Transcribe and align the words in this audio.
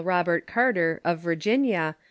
Robert 0.03 0.47
Carter, 0.47 0.99
of 1.05 1.19
Virginia,„ 1.19 1.95